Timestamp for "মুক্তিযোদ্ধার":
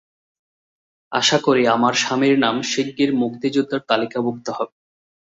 3.15-3.81